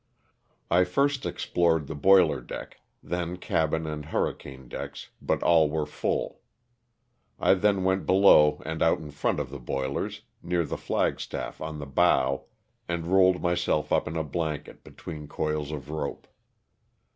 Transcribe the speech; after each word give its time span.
I 0.71 0.83
first 0.83 1.27
explored 1.27 1.85
the 1.85 1.93
boiler 1.93 2.41
deck, 2.41 2.79
then 3.03 3.37
cabin 3.37 3.85
and 3.85 4.05
hurricane 4.05 4.67
decks, 4.67 5.09
but 5.21 5.43
all 5.43 5.69
were 5.69 5.85
full. 5.85 6.41
I 7.39 7.53
then 7.53 7.83
went 7.83 8.07
below 8.07 8.63
and 8.65 8.81
out 8.81 8.97
in 8.97 9.11
front 9.11 9.39
of 9.39 9.51
the 9.51 9.59
boilers, 9.59 10.23
near 10.41 10.65
the 10.65 10.75
flagstaff 10.75 11.61
on 11.61 11.77
the 11.77 11.85
bow, 11.85 12.45
and 12.87 13.05
rolled 13.13 13.43
myself 13.43 13.93
up 13.93 14.07
in 14.07 14.17
a 14.17 14.23
blanket, 14.23 14.83
between 14.83 15.27
coils 15.27 15.71
of 15.71 15.91
rope. 15.91 16.25